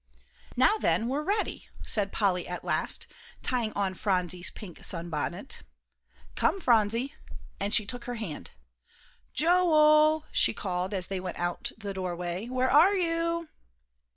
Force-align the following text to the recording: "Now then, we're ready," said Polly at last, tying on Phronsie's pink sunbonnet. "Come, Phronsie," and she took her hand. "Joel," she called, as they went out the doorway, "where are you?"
"Now 0.57 0.79
then, 0.79 1.07
we're 1.07 1.21
ready," 1.21 1.67
said 1.83 2.11
Polly 2.11 2.47
at 2.47 2.63
last, 2.63 3.05
tying 3.43 3.71
on 3.73 3.93
Phronsie's 3.93 4.49
pink 4.49 4.83
sunbonnet. 4.83 5.61
"Come, 6.33 6.59
Phronsie," 6.59 7.13
and 7.59 7.71
she 7.71 7.85
took 7.85 8.05
her 8.05 8.15
hand. 8.15 8.49
"Joel," 9.35 10.25
she 10.31 10.55
called, 10.55 10.95
as 10.95 11.05
they 11.05 11.19
went 11.19 11.37
out 11.37 11.71
the 11.77 11.93
doorway, 11.93 12.47
"where 12.47 12.71
are 12.71 12.95
you?" 12.95 13.49